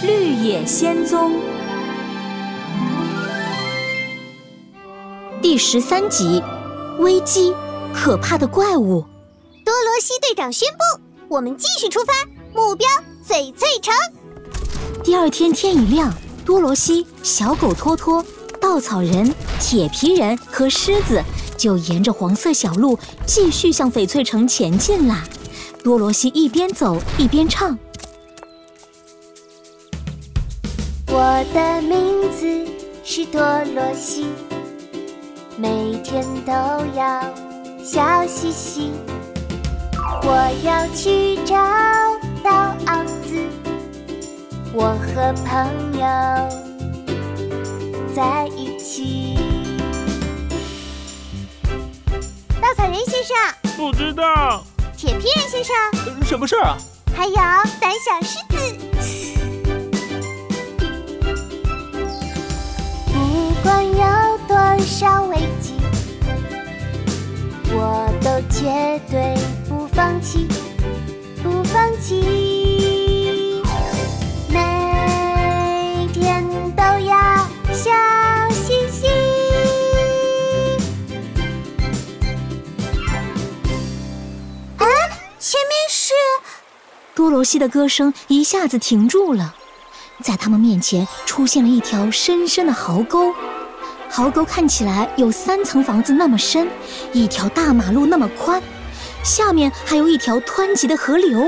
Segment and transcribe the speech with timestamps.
[0.00, 1.32] 绿野仙踪》
[5.42, 6.40] 第十三集：
[7.00, 7.52] 危机，
[7.92, 9.04] 可怕的怪物。
[9.64, 11.00] 多罗西队长宣布，
[11.34, 12.12] 我们继续出发，
[12.54, 12.86] 目标
[13.28, 13.92] 翡翠城。
[15.02, 18.24] 第二天天一亮，多罗西、小狗托托、
[18.60, 21.20] 稻草人、铁皮人和狮子
[21.56, 22.96] 就沿着黄色小路
[23.26, 25.24] 继续向翡翠城前进啦。
[25.82, 27.76] 多罗西一边走一边唱
[31.20, 32.64] ：“我的名字
[33.02, 33.40] 是多
[33.74, 34.28] 罗西，
[35.56, 36.52] 每天都
[36.94, 37.20] 要
[37.82, 38.92] 笑嘻嘻。
[40.22, 41.56] 我要去找
[42.40, 43.48] 到奥兹，
[44.72, 46.06] 我和朋友
[48.14, 49.36] 在一起。”
[52.62, 53.36] 稻草人先生，
[53.76, 54.62] 不知道。
[54.96, 55.74] 铁皮人先生，
[56.24, 56.78] 什么事儿啊？
[57.16, 58.38] 还有胆小狮
[64.98, 65.74] 少危机，
[67.70, 69.36] 我都绝对
[69.68, 70.48] 不放弃，
[71.40, 73.62] 不放弃。
[74.48, 77.16] 每天都要
[77.72, 77.92] 小
[78.50, 79.08] 星星。
[85.38, 86.12] 前面是
[87.14, 89.54] 多罗西的歌声一下子停住了，
[90.24, 93.32] 在他们面前出现了一条深深的壕沟，
[94.10, 96.68] 壕沟看起来有三层房子那么深，
[97.12, 98.62] 一条大马路那么宽，
[99.22, 101.46] 下面还有一条湍急的河流。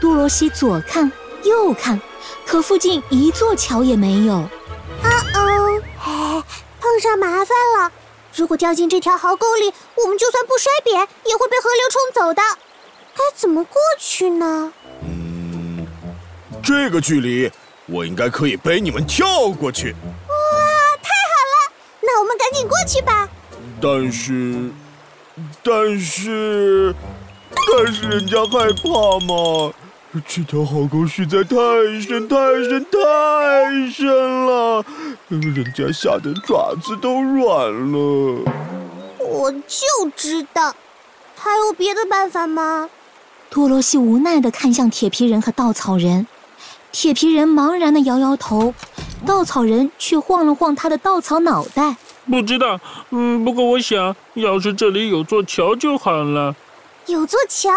[0.00, 1.10] 多罗西左看
[1.42, 2.00] 右看，
[2.44, 4.34] 可附近一座桥也没有。
[4.34, 6.44] 啊哦，哎，
[6.80, 7.90] 碰上麻烦了！
[8.34, 12.42] 如果掉进这条壕沟里，我们就算不摔扁，也会被河流冲走的。
[13.14, 14.72] 该怎么过去呢？
[15.02, 15.86] 嗯
[16.62, 17.50] 这个距离，
[17.86, 19.96] 我应该可以背你们跳过去。
[22.64, 22.64] 哇，太好了！
[22.64, 23.28] 那我们赶紧过去吧。
[23.80, 24.70] 但是，
[25.62, 26.94] 但是，
[27.70, 29.72] 但是人家害怕嘛。
[30.26, 31.56] 这条壕沟实在太
[32.00, 34.06] 深、太深、太深
[34.46, 34.82] 了，
[35.28, 38.42] 人家吓得爪子都软了。
[39.18, 40.74] 我就知道，
[41.36, 42.88] 还有别的办法吗？
[43.50, 46.26] 多罗西无奈的看向铁皮人和稻草人。
[46.92, 48.72] 铁皮人茫然的摇摇头，
[49.24, 51.96] 稻草人却晃了晃他的稻草脑袋。
[52.28, 52.78] 不知道，
[53.10, 56.54] 嗯，不过我想要是这里有座桥就好了。
[57.06, 57.70] 有座桥？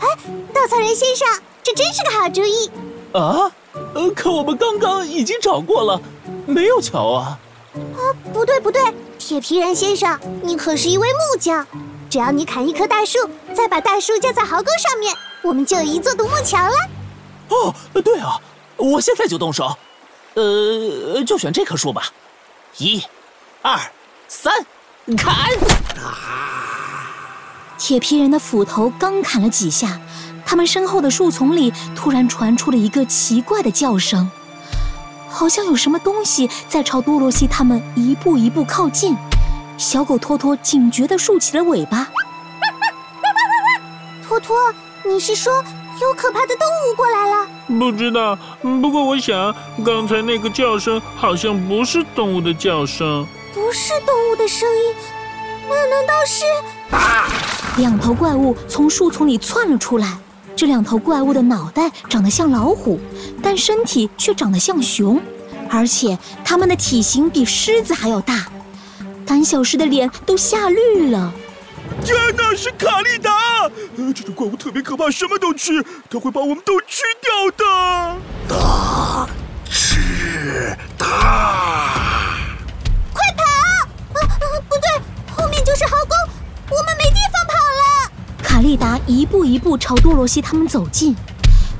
[0.00, 0.06] 哎，
[0.52, 1.28] 稻草人先生，
[1.62, 2.70] 这真是个好主意。
[3.12, 3.50] 啊？
[3.94, 6.00] 呃，可我们刚刚已经找过了，
[6.46, 7.38] 没有桥啊。
[7.74, 8.00] 啊，
[8.32, 8.82] 不对不对，
[9.18, 11.64] 铁皮人先生，你可是一位木匠，
[12.10, 13.18] 只要你砍一棵大树，
[13.54, 16.74] 再把大树架在壕沟上面，我们就有一座独木桥了。
[17.50, 18.40] 哦，对啊，
[18.76, 19.72] 我现在就动手，
[20.34, 22.04] 呃，就选这棵树吧，
[22.76, 23.02] 一、
[23.62, 23.78] 二、
[24.28, 24.52] 三，
[25.16, 25.34] 砍！
[27.76, 30.00] 铁皮人的斧头刚砍了几下，
[30.44, 34.30] 他们身后的树丛里突然传出了一个奇怪的叫声，
[35.28, 39.16] 好像有什么东西在朝多罗西他们一步一步靠近。
[39.76, 42.08] 小狗托托警觉地竖起了尾巴。
[44.26, 44.56] 托托，
[45.04, 45.64] 你是说？
[46.00, 47.48] 有可怕的动物过来了，
[47.78, 48.38] 不知道。
[48.62, 49.54] 不过我想，
[49.84, 54.94] 刚才那个叫声好像不是动物的叫声，不是动物的声音，
[55.68, 56.44] 那难道是？
[57.80, 60.18] 两头怪物从树丛里窜了出来。
[60.56, 62.98] 这两头怪物的脑袋长得像老虎，
[63.40, 65.20] 但身体却长得像熊，
[65.70, 68.46] 而且它们的体型比狮子还要大。
[69.24, 71.32] 胆小狮的脸都吓绿了。
[72.08, 73.30] 天哪，是卡利达！
[73.98, 78.16] 呃，这种怪物特别可怕，什么都吃，它会把我们都吃掉的。
[78.48, 79.28] 大
[79.68, 81.06] 吃它！
[83.12, 83.44] 快跑！
[84.14, 84.88] 啊啊，不对，
[85.36, 86.14] 后面就是壕沟，
[86.70, 88.10] 我们没地方跑了。
[88.42, 91.14] 卡利达一步一步朝多罗西他们走近，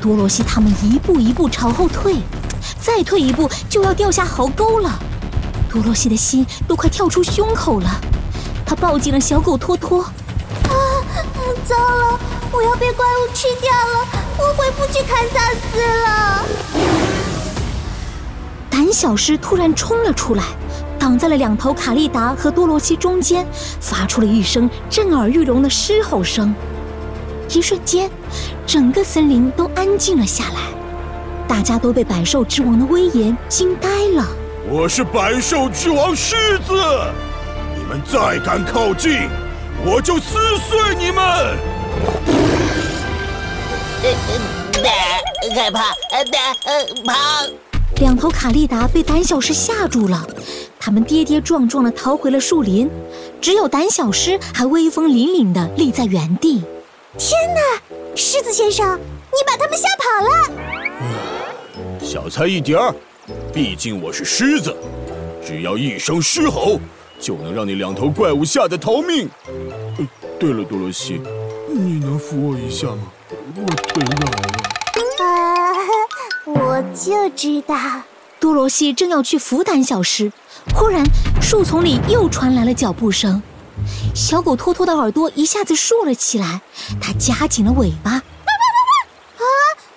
[0.00, 2.16] 多罗西他们一步一步朝后退，
[2.80, 4.90] 再退一步就要掉下壕沟了。
[5.68, 8.00] 多罗西的心都快跳出胸口了。
[8.64, 10.02] 他抱紧了小狗托托。
[10.02, 10.12] 啊，
[11.64, 12.18] 糟了！
[12.52, 14.06] 我要被怪物吃掉了！
[14.38, 16.44] 我回不去堪萨斯了。
[18.70, 20.44] 胆小狮突然冲了出来，
[20.98, 23.46] 挡在了两头卡利达和多罗西中间，
[23.80, 26.54] 发出了一声震耳欲聋的狮吼声。
[27.48, 28.10] 一瞬间，
[28.66, 30.60] 整个森林都安静了下来，
[31.46, 34.26] 大家都被百兽之王的威严惊呆了。
[34.68, 36.74] 我是百兽之王狮子。
[38.02, 39.28] 再敢靠近，
[39.84, 41.58] 我就撕碎你们！
[44.72, 44.90] 的
[45.54, 45.92] 害怕
[46.24, 47.14] 的呃跑。
[47.96, 50.26] 两头卡利达被胆小狮吓住了，
[50.80, 52.90] 他们跌跌撞撞的逃回了树林，
[53.40, 56.64] 只有胆小狮还威风凛凛的立在原地。
[57.16, 57.60] 天哪，
[58.16, 60.50] 狮子先生，你把他们吓跑了！
[62.02, 62.92] 小菜一碟儿，
[63.52, 64.74] 毕竟我是狮子，
[65.46, 66.80] 只要一声狮吼，
[67.24, 69.26] 就能让你两头怪物吓得逃命。
[69.46, 70.06] 呃，
[70.38, 71.22] 对了，多罗西，
[71.70, 72.98] 你能扶我一下吗？
[73.56, 74.42] 我腿软了。
[75.24, 75.80] 啊，
[76.44, 77.74] 我就知道。
[78.38, 80.30] 多罗西正要去扶胆小狮，
[80.74, 81.02] 忽然
[81.40, 83.42] 树丛里又传来了脚步声。
[84.14, 86.60] 小狗托托的耳朵一下子竖了起来，
[87.00, 88.10] 它夹紧了尾巴。
[88.10, 88.22] 啊，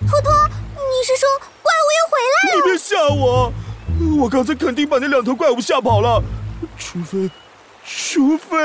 [0.00, 0.30] 托托，
[0.76, 1.26] 你是说
[1.62, 2.66] 怪物又回来了？
[2.66, 3.50] 你别吓我！
[4.22, 6.22] 我刚才肯定把那两头怪物吓跑了，
[6.76, 7.30] 除非，
[7.84, 8.56] 除非……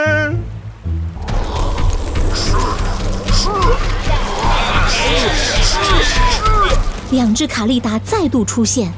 [7.12, 8.92] 两只卡利达再度出现，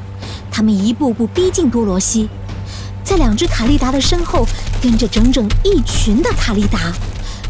[0.52, 2.30] 他们一步步逼近多罗西，
[3.04, 4.46] 在两只卡利达的身后
[4.82, 6.92] 跟着整整一群的卡利达，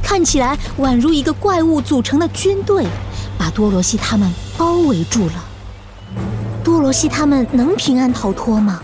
[0.04, 2.86] 看起来宛如一个怪物组成的军队，
[3.40, 5.46] 把多罗西他们包围住了。
[6.64, 8.82] 多罗西他们能平安逃脱吗？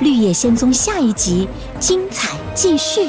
[0.00, 1.48] 绿野仙踪下一集
[1.78, 3.08] 精彩继续。